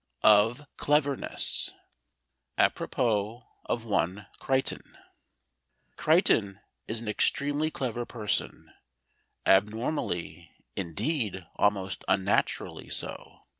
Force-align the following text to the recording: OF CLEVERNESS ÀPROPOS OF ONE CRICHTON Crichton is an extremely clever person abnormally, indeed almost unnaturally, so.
OF 0.23 0.65
CLEVERNESS 0.77 1.73
ÀPROPOS 2.57 3.43
OF 3.67 3.85
ONE 3.85 4.25
CRICHTON 4.39 4.97
Crichton 5.95 6.59
is 6.87 7.01
an 7.01 7.07
extremely 7.07 7.69
clever 7.69 8.07
person 8.07 8.73
abnormally, 9.45 10.55
indeed 10.75 11.45
almost 11.57 12.03
unnaturally, 12.07 12.89
so. 12.89 13.41